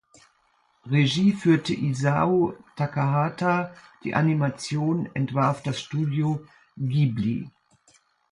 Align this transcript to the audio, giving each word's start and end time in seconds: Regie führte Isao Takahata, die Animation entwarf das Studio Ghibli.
Regie 0.89 1.31
führte 1.31 1.75
Isao 1.75 2.57
Takahata, 2.75 3.71
die 4.03 4.15
Animation 4.15 5.07
entwarf 5.13 5.61
das 5.61 5.79
Studio 5.79 6.43
Ghibli. 6.75 7.51